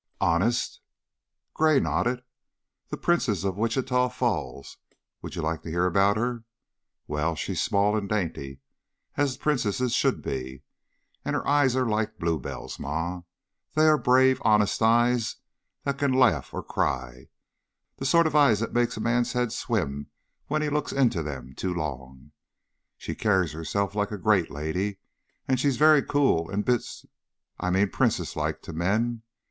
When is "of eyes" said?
18.25-18.59